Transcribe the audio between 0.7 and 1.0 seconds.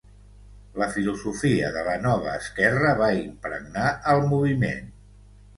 La